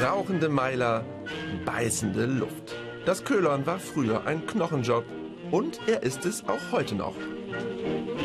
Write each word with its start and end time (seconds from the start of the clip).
Rauchende 0.00 0.48
Meiler, 0.48 1.04
beißende 1.66 2.24
Luft. 2.24 2.74
Das 3.04 3.24
Köhlern 3.24 3.66
war 3.66 3.78
früher 3.78 4.26
ein 4.26 4.46
Knochenjob 4.46 5.04
und 5.50 5.80
er 5.86 6.02
ist 6.02 6.24
es 6.24 6.48
auch 6.48 6.72
heute 6.72 6.94
noch. 6.94 7.14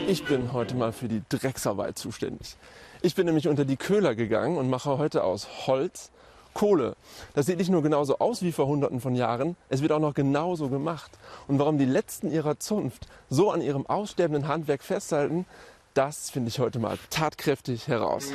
Ich 0.08 0.24
bin 0.24 0.54
heute 0.54 0.76
mal 0.76 0.94
für 0.94 1.10
die 1.10 1.24
Drecksarbeit 1.28 1.98
zuständig. 1.98 2.56
Ich 3.02 3.16
bin 3.16 3.26
nämlich 3.26 3.50
unter 3.50 3.66
die 3.66 3.76
Köhler 3.76 4.16
gegangen 4.16 4.58
und 4.58 4.70
mache 4.70 4.98
heute 4.98 5.26
aus 5.26 5.68
Holz 5.68 6.12
Kohle. 6.54 6.96
Das 7.34 7.48
sieht 7.48 7.58
nicht 7.58 7.70
nur 7.70 7.84
genauso 7.84 8.20
aus 8.20 8.42
wie 8.44 8.54
vor 8.54 8.68
hunderten 8.68 9.02
von 9.02 9.14
Jahren, 9.14 9.58
es 9.68 9.82
wird 9.82 9.92
auch 9.92 10.00
noch 10.00 10.14
genauso 10.14 10.70
gemacht. 10.70 11.12
Und 11.50 11.60
warum 11.60 11.78
die 11.78 11.86
Letzten 11.86 12.32
ihrer 12.32 12.60
Zunft 12.60 13.08
so 13.30 13.52
an 13.52 13.62
ihrem 13.62 13.86
aussterbenden 13.86 14.48
Handwerk 14.48 14.84
festhalten, 14.84 15.46
das 15.94 16.30
finde 16.30 16.48
ich 16.48 16.60
heute 16.60 16.80
mal 16.80 16.98
tatkräftig 17.10 17.90
heraus. 17.90 18.32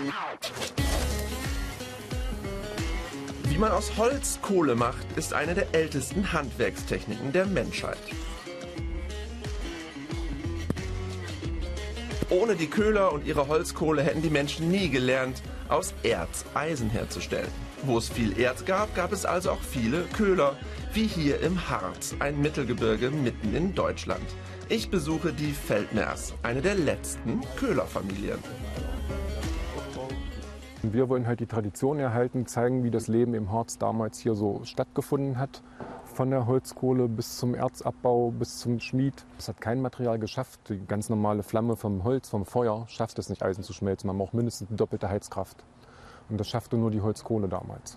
Man 3.62 3.70
aus 3.70 3.96
Holz 3.96 4.40
Kohle 4.42 4.74
macht, 4.74 5.06
ist 5.14 5.34
eine 5.34 5.54
der 5.54 5.72
ältesten 5.72 6.32
Handwerkstechniken 6.32 7.30
der 7.32 7.46
Menschheit. 7.46 7.96
Ohne 12.28 12.56
die 12.56 12.66
Köhler 12.66 13.12
und 13.12 13.24
ihre 13.24 13.46
Holzkohle 13.46 14.02
hätten 14.02 14.20
die 14.20 14.30
Menschen 14.30 14.68
nie 14.68 14.88
gelernt, 14.88 15.42
aus 15.68 15.94
Erz 16.02 16.44
Eisen 16.54 16.90
herzustellen. 16.90 17.52
Wo 17.84 17.98
es 17.98 18.08
viel 18.08 18.36
Erz 18.36 18.64
gab, 18.64 18.96
gab 18.96 19.12
es 19.12 19.24
also 19.24 19.52
auch 19.52 19.62
viele 19.62 20.06
Köhler, 20.12 20.56
wie 20.92 21.06
hier 21.06 21.38
im 21.38 21.68
Harz, 21.68 22.16
ein 22.18 22.40
Mittelgebirge 22.40 23.12
mitten 23.12 23.54
in 23.54 23.76
Deutschland. 23.76 24.26
Ich 24.70 24.90
besuche 24.90 25.32
die 25.32 25.52
Feldners, 25.52 26.34
eine 26.42 26.62
der 26.62 26.74
letzten 26.74 27.42
Köhlerfamilien. 27.60 28.40
Wir 30.82 31.08
wollen 31.08 31.28
halt 31.28 31.38
die 31.38 31.46
Tradition 31.46 32.00
erhalten, 32.00 32.46
zeigen, 32.46 32.82
wie 32.82 32.90
das 32.90 33.06
Leben 33.06 33.34
im 33.34 33.52
Harz 33.52 33.78
damals 33.78 34.18
hier 34.18 34.34
so 34.34 34.62
stattgefunden 34.64 35.38
hat. 35.38 35.62
Von 36.04 36.30
der 36.30 36.46
Holzkohle 36.46 37.08
bis 37.08 37.38
zum 37.38 37.54
Erzabbau, 37.54 38.32
bis 38.32 38.58
zum 38.58 38.80
Schmied. 38.80 39.14
Es 39.38 39.46
hat 39.46 39.60
kein 39.60 39.80
Material 39.80 40.18
geschafft. 40.18 40.58
Die 40.68 40.84
ganz 40.84 41.08
normale 41.08 41.44
Flamme 41.44 41.76
vom 41.76 42.02
Holz, 42.02 42.28
vom 42.28 42.44
Feuer, 42.44 42.84
schafft 42.88 43.20
es 43.20 43.28
nicht, 43.28 43.44
Eisen 43.44 43.62
zu 43.62 43.72
schmelzen. 43.72 44.08
Man 44.08 44.18
braucht 44.18 44.34
mindestens 44.34 44.70
die 44.70 44.76
doppelte 44.76 45.08
Heizkraft. 45.08 45.62
Und 46.28 46.38
das 46.38 46.48
schaffte 46.48 46.76
nur 46.76 46.90
die 46.90 47.00
Holzkohle 47.00 47.48
damals. 47.48 47.96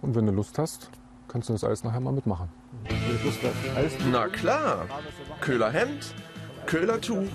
Und 0.00 0.14
wenn 0.14 0.24
du 0.24 0.32
Lust 0.32 0.58
hast, 0.58 0.90
kannst 1.28 1.50
du 1.50 1.52
das 1.52 1.62
alles 1.62 1.84
nachher 1.84 2.00
mal 2.00 2.12
mitmachen. 2.12 2.48
Na 4.10 4.28
klar, 4.28 4.86
Köhlerhemd, 5.40 6.14
Köhlertuch, 6.68 7.30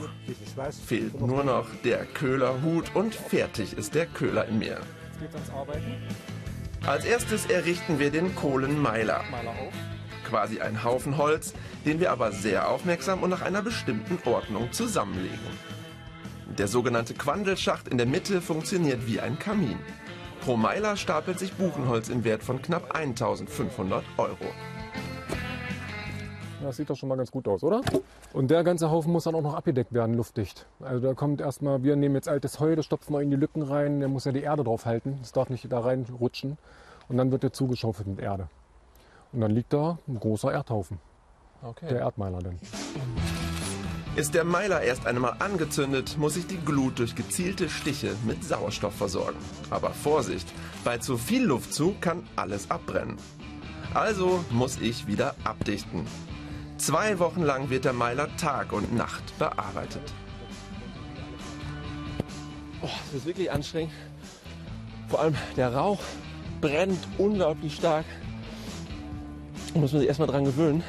fehlt 0.85 1.19
nur 1.19 1.43
noch 1.43 1.65
der 1.83 2.05
Köhlerhut 2.05 2.95
und 2.95 3.15
fertig 3.15 3.75
ist 3.75 3.95
der 3.95 4.05
Köhler 4.05 4.47
in 4.47 4.59
mir. 4.59 4.79
Als 6.85 7.03
erstes 7.03 7.47
errichten 7.47 7.97
wir 7.97 8.11
den 8.11 8.35
Kohlenmeiler. 8.35 9.23
Quasi 10.29 10.61
ein 10.61 10.83
Haufen 10.83 11.17
Holz, 11.17 11.55
den 11.83 11.99
wir 11.99 12.11
aber 12.11 12.31
sehr 12.31 12.69
aufmerksam 12.69 13.23
und 13.23 13.31
nach 13.31 13.41
einer 13.41 13.63
bestimmten 13.63 14.19
Ordnung 14.29 14.71
zusammenlegen. 14.71 15.39
Der 16.59 16.67
sogenannte 16.67 17.15
Quandelschacht 17.15 17.87
in 17.87 17.97
der 17.97 18.05
Mitte 18.05 18.39
funktioniert 18.39 19.07
wie 19.07 19.19
ein 19.19 19.39
Kamin. 19.39 19.79
Pro 20.41 20.57
Meiler 20.57 20.95
stapelt 20.95 21.39
sich 21.39 21.53
Buchenholz 21.53 22.07
im 22.09 22.23
Wert 22.23 22.43
von 22.43 22.61
knapp 22.61 22.95
1500 22.95 24.03
Euro. 24.17 24.53
Das 26.63 26.77
sieht 26.77 26.89
doch 26.89 26.95
schon 26.95 27.09
mal 27.09 27.17
ganz 27.17 27.29
gut 27.29 27.47
aus, 27.47 27.63
oder? 27.63 27.81
Und 28.31 28.49
der 28.49 28.63
ganze 28.63 28.89
Haufen 28.89 29.11
muss 29.11 29.25
dann 29.25 29.35
auch 29.35 29.41
noch 29.41 29.53
abgedeckt 29.53 29.93
werden, 29.93 30.15
luftdicht. 30.15 30.65
Also 30.79 31.05
da 31.05 31.13
kommt 31.13 31.41
erstmal, 31.41 31.83
wir 31.83 31.95
nehmen 31.95 32.15
jetzt 32.15 32.29
altes 32.29 32.59
Heu, 32.59 32.75
das 32.75 32.85
stopfen 32.85 33.13
wir 33.13 33.21
in 33.21 33.29
die 33.29 33.35
Lücken 33.35 33.61
rein, 33.61 33.99
der 33.99 34.07
muss 34.07 34.25
ja 34.25 34.31
die 34.31 34.41
Erde 34.41 34.63
drauf 34.63 34.85
halten, 34.85 35.17
das 35.19 35.33
darf 35.33 35.49
nicht 35.49 35.69
da 35.71 35.79
reinrutschen. 35.79 36.57
Und 37.09 37.17
dann 37.17 37.31
wird 37.31 37.43
der 37.43 37.51
zugeschaufelt 37.51 38.07
mit 38.07 38.19
Erde. 38.19 38.47
Und 39.33 39.41
dann 39.41 39.51
liegt 39.51 39.73
da 39.73 39.97
ein 40.07 40.19
großer 40.19 40.51
Erdhaufen. 40.53 40.99
Okay. 41.61 41.87
Der 41.89 41.99
Erdmeiler 41.99 42.39
dann. 42.39 42.59
Ist 44.15 44.35
der 44.35 44.43
Meiler 44.43 44.81
erst 44.81 45.07
einmal 45.07 45.35
angezündet, 45.39 46.17
muss 46.17 46.37
ich 46.37 46.45
die 46.45 46.57
Glut 46.57 46.99
durch 46.99 47.15
gezielte 47.15 47.67
Stiche 47.67 48.15
mit 48.25 48.43
Sauerstoff 48.43 48.93
versorgen. 48.93 49.39
Aber 49.69 49.89
Vorsicht, 49.89 50.47
bei 50.83 50.99
zu 50.99 51.17
viel 51.17 51.43
Luftzug 51.43 51.99
kann 51.99 52.23
alles 52.35 52.69
abbrennen. 52.69 53.17
Also 53.93 54.43
muss 54.51 54.79
ich 54.79 55.07
wieder 55.07 55.35
abdichten. 55.43 56.05
Zwei 56.77 57.19
Wochen 57.19 57.43
lang 57.43 57.69
wird 57.69 57.85
der 57.85 57.93
Meiler 57.93 58.35
Tag 58.37 58.73
und 58.73 58.93
Nacht 58.93 59.37
bearbeitet. 59.37 60.13
Oh, 62.81 62.89
das 63.05 63.21
ist 63.21 63.25
wirklich 63.25 63.51
anstrengend. 63.51 63.93
Vor 65.09 65.21
allem 65.21 65.35
der 65.55 65.73
Rauch 65.73 66.01
brennt 66.59 67.07
unglaublich 67.17 67.75
stark. 67.75 68.05
Da 69.73 69.79
muss 69.79 69.91
man 69.91 69.99
sich 69.99 70.07
erstmal 70.07 70.27
dran 70.27 70.45
gewöhnen. 70.45 70.83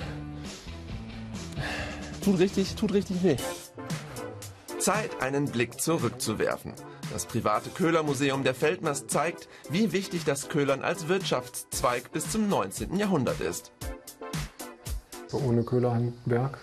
Tut 2.25 2.39
richtig, 2.39 2.75
tut 2.75 2.93
richtig 2.93 3.23
weh. 3.23 3.37
Zeit, 4.79 5.23
einen 5.23 5.51
Blick 5.51 5.81
zurückzuwerfen. 5.81 6.73
Das 7.13 7.27
private 7.27 7.71
Köhlermuseum 7.71 8.45
der 8.45 8.55
Feldmast 8.55 9.11
zeigt, 9.11 9.49
wie 9.71 9.93
wichtig 9.93 10.25
das 10.25 10.49
Köhlern 10.49 10.83
als 10.83 11.09
Wirtschaftszweig 11.09 12.13
bis 12.13 12.31
zum 12.31 12.49
19. 12.49 12.97
Jahrhundert 12.97 13.41
ist. 13.41 13.73
Ohne 15.35 15.63
Köhlerhandwerk 15.63 16.59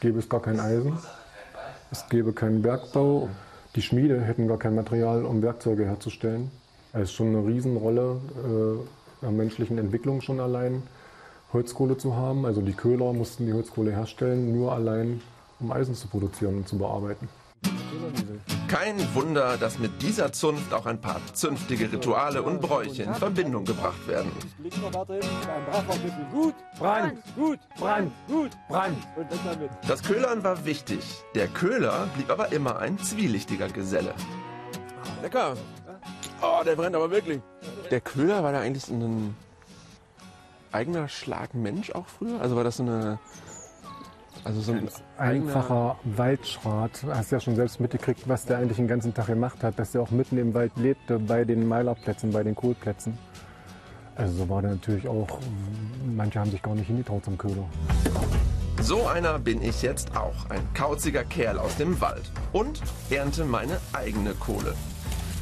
gäbe 0.00 0.18
es 0.18 0.28
gar 0.28 0.40
kein 0.40 0.60
Eisen, 0.60 0.98
es 1.90 2.08
gäbe 2.08 2.32
keinen 2.32 2.62
Bergbau, 2.62 3.28
die 3.76 3.82
Schmiede 3.82 4.20
hätten 4.20 4.48
gar 4.48 4.58
kein 4.58 4.74
Material, 4.74 5.24
um 5.24 5.42
Werkzeuge 5.42 5.84
herzustellen. 5.84 6.50
Es 6.92 7.04
ist 7.04 7.12
schon 7.12 7.28
eine 7.28 7.46
Riesenrolle 7.46 8.16
äh, 8.36 9.22
der 9.22 9.30
menschlichen 9.30 9.78
Entwicklung 9.78 10.20
schon 10.20 10.40
allein. 10.40 10.82
Holzkohle 11.52 11.96
zu 11.96 12.14
haben. 12.14 12.44
Also 12.44 12.60
die 12.60 12.72
Köhler 12.72 13.12
mussten 13.12 13.46
die 13.46 13.52
Holzkohle 13.52 13.90
herstellen, 13.90 14.52
nur 14.52 14.72
allein 14.72 15.20
um 15.60 15.72
Eisen 15.72 15.94
zu 15.94 16.08
produzieren 16.08 16.58
und 16.58 16.68
zu 16.68 16.78
bearbeiten. 16.78 17.28
Kein 18.68 19.14
Wunder, 19.14 19.56
dass 19.56 19.78
mit 19.78 20.02
dieser 20.02 20.30
Zunft 20.32 20.74
auch 20.74 20.84
ein 20.84 21.00
paar 21.00 21.20
zünftige 21.32 21.90
Rituale 21.90 22.42
und 22.42 22.60
Bräuche 22.60 23.04
in 23.04 23.14
Verbindung 23.14 23.64
gebracht 23.64 24.06
werden. 24.06 24.30
Gut, 26.30 26.54
Brand, 26.78 27.18
gut, 27.34 27.58
Brand, 27.76 28.12
gut, 28.26 28.50
Brand. 28.68 28.96
Das 29.86 30.02
Köhlern 30.02 30.44
war 30.44 30.64
wichtig. 30.66 31.00
Der 31.34 31.48
Köhler 31.48 32.08
blieb 32.14 32.30
aber 32.30 32.52
immer 32.52 32.78
ein 32.78 32.98
zwielichtiger 32.98 33.68
Geselle. 33.68 34.14
Lecker. 35.22 35.56
Oh, 36.42 36.62
der 36.64 36.76
brennt 36.76 36.94
aber 36.94 37.10
wirklich. 37.10 37.40
Der 37.90 38.00
Köhler 38.00 38.42
war 38.42 38.52
da 38.52 38.60
eigentlich 38.60 38.88
ein 38.88 39.34
eigener 40.72 41.08
Schlag 41.08 41.54
Mensch 41.54 41.90
auch 41.92 42.06
früher? 42.06 42.40
Also 42.40 42.54
war 42.54 42.64
das 42.64 42.76
so 42.76 42.82
eine. 42.82 43.18
Also 44.44 44.60
so 44.60 44.72
ein 44.72 44.88
einfacher 45.18 45.96
Waldschrat. 46.04 47.02
Du 47.02 47.14
hast 47.14 47.30
ja 47.30 47.40
schon 47.40 47.56
selbst 47.56 47.80
mitgekriegt, 47.80 48.28
was 48.28 48.44
der 48.44 48.58
eigentlich 48.58 48.76
den 48.76 48.88
ganzen 48.88 49.14
Tag 49.14 49.26
gemacht 49.26 49.62
hat, 49.62 49.78
dass 49.78 49.94
er 49.94 50.02
auch 50.02 50.10
mitten 50.10 50.38
im 50.38 50.54
Wald 50.54 50.72
lebte, 50.76 51.18
bei 51.18 51.44
den 51.44 51.66
Meilerplätzen, 51.66 52.32
bei 52.32 52.42
den 52.42 52.54
Kohlplätzen. 52.54 53.18
Also 54.16 54.38
so 54.38 54.48
war 54.48 54.62
der 54.62 54.72
natürlich 54.72 55.06
auch. 55.06 55.38
Manche 56.04 56.40
haben 56.40 56.50
sich 56.50 56.62
gar 56.62 56.74
nicht 56.74 56.86
hingetraut 56.86 57.24
zum 57.24 57.38
Köhler. 57.38 57.68
So 58.80 59.06
einer 59.06 59.38
bin 59.38 59.62
ich 59.62 59.82
jetzt 59.82 60.16
auch. 60.16 60.48
Ein 60.50 60.62
kauziger 60.74 61.24
Kerl 61.24 61.58
aus 61.58 61.76
dem 61.76 62.00
Wald. 62.00 62.30
Und 62.52 62.80
ernte 63.10 63.44
meine 63.44 63.78
eigene 63.92 64.34
Kohle. 64.34 64.74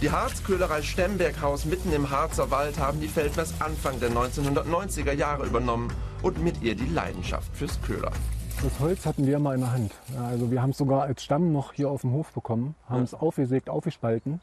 Die 0.03 0.11
Harzköhlerei 0.11 0.83
Stemberghaus 0.83 1.65
mitten 1.65 1.91
im 1.93 2.11
Harzer 2.11 2.51
Wald 2.51 2.79
haben 2.79 3.01
die 3.01 3.09
Feldmers 3.09 3.55
Anfang 3.61 3.99
der 3.99 4.11
1990er 4.11 5.13
Jahre 5.13 5.47
übernommen 5.47 5.91
und 6.23 6.43
mit 6.45 6.63
ihr 6.63 6.75
die 6.75 6.87
Leidenschaft 6.87 7.55
fürs 7.57 7.81
Köhler. 7.81 8.13
Das 8.63 8.81
Holz 8.81 9.07
hatten 9.07 9.27
wir 9.27 9.39
mal 9.39 9.55
in 9.55 9.61
der 9.61 9.73
Hand. 9.73 9.93
Also 10.19 10.51
wir 10.51 10.63
haben 10.63 10.71
es 10.71 10.79
sogar 10.79 11.03
als 11.03 11.23
Stamm 11.23 11.53
noch 11.53 11.73
hier 11.73 11.91
auf 11.91 12.01
dem 12.01 12.13
Hof 12.13 12.33
bekommen, 12.33 12.75
haben 12.89 13.03
es 13.03 13.15
aufgesägt, 13.15 13.69
aufgespalten, 13.69 14.41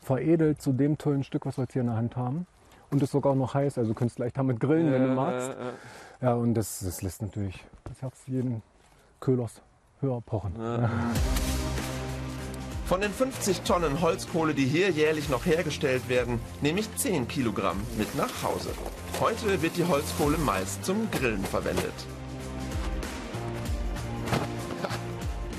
veredelt 0.00 0.60
zu 0.60 0.72
dem 0.72 0.98
tollen 0.98 1.24
Stück, 1.24 1.46
was 1.46 1.56
wir 1.56 1.62
jetzt 1.64 1.72
hier 1.72 1.82
in 1.82 1.88
der 1.88 1.96
Hand 1.96 2.16
haben. 2.16 2.46
Und 2.90 3.02
ist 3.02 3.10
sogar 3.10 3.34
noch 3.34 3.54
heiß, 3.54 3.78
also 3.78 3.92
du 3.92 3.98
kannst 3.98 4.16
gleich 4.16 4.32
damit 4.32 4.60
grillen, 4.60 4.92
wenn 4.92 5.02
du 5.02 5.08
magst. 5.08 5.50
Ja, 6.20 6.34
und 6.34 6.54
das, 6.54 6.80
das 6.80 7.02
lässt 7.02 7.22
natürlich 7.22 7.64
das 7.84 8.00
Herz 8.00 8.22
jeden 8.26 8.62
Köhlers 9.18 9.60
höher 10.00 10.20
pochen. 10.20 10.52
Ja. 10.56 10.90
Von 12.86 13.00
den 13.00 13.10
50 13.10 13.62
Tonnen 13.62 14.00
Holzkohle, 14.00 14.54
die 14.54 14.66
hier 14.66 14.90
jährlich 14.90 15.28
noch 15.28 15.44
hergestellt 15.44 16.08
werden, 16.08 16.38
nehme 16.60 16.78
ich 16.78 16.94
10 16.94 17.26
Kilogramm 17.26 17.78
mit 17.98 18.14
nach 18.14 18.44
Hause. 18.44 18.70
Heute 19.20 19.60
wird 19.60 19.76
die 19.76 19.84
Holzkohle 19.84 20.38
meist 20.38 20.84
zum 20.84 21.10
Grillen 21.10 21.42
verwendet. 21.42 21.94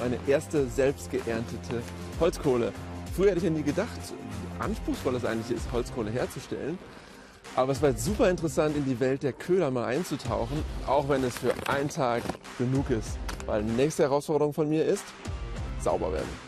Meine 0.10 0.20
erste 0.26 0.70
selbst 0.70 1.12
geerntete 1.12 1.82
Holzkohle. 2.22 2.72
Früher 3.14 3.32
hätte 3.32 3.40
ich 3.40 3.44
ja 3.44 3.50
nie 3.50 3.62
gedacht, 3.62 3.90
wie 4.08 4.64
anspruchsvoll 4.64 5.16
es 5.16 5.26
eigentlich 5.26 5.58
ist, 5.58 5.70
Holzkohle 5.74 6.10
herzustellen. 6.12 6.80
Aber 7.58 7.74
es 7.74 7.82
war 7.82 7.90
jetzt 7.90 8.06
super 8.06 8.30
interessant, 8.30 8.78
in 8.78 8.86
die 8.86 9.02
Welt 9.02 9.22
der 9.22 9.34
Köhler 9.34 9.70
mal 9.70 9.84
einzutauchen, 9.84 10.64
auch 10.86 11.10
wenn 11.10 11.26
es 11.26 11.38
für 11.38 11.54
einen 11.68 11.90
Tag 11.90 12.24
genug 12.58 12.90
ist. 12.90 13.18
Weil 13.48 13.64
die 13.64 13.74
nächste 13.74 14.04
Herausforderung 14.04 14.54
von 14.54 14.70
mir 14.70 14.86
ist, 14.86 15.04
sauber 15.82 16.14
werden. 16.14 16.47